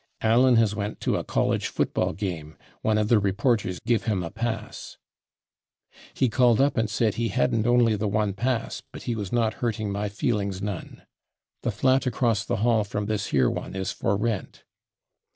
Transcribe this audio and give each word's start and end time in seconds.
Allen 0.21 0.55
has 0.55 0.73
/went/ 0.73 0.97
to 1.01 1.15
a 1.15 1.23
college 1.23 1.67
football 1.67 2.11
game. 2.13 2.57
One 2.81 2.97
of 2.97 3.07
the 3.07 3.19
reporters 3.19 3.79
/give/ 3.81 4.05
him 4.05 4.23
a 4.23 4.31
pass.... 4.31 4.97
He 6.15 6.27
called 6.27 6.59
up 6.59 6.75
and 6.75 6.89
said 6.89 7.13
he 7.13 7.29
/hadn't/ 7.29 7.67
only 7.67 7.95
the 7.95 8.07
one 8.07 8.33
pass, 8.33 8.81
but 8.91 9.03
he 9.03 9.13
was 9.13 9.31
not 9.31 9.53
hurting 9.61 9.91
my 9.91 10.09
feelings 10.09 10.59
/none/.... 10.59 11.03
The 11.61 11.69
flat 11.69 12.07
across 12.07 12.43
the 12.43 12.55
hall 12.65 12.83
from 12.83 13.05
this 13.05 13.29
/here/ 13.31 13.53
one 13.53 13.75
is 13.75 13.91
for 13.91 14.17
rent.... 14.17 14.63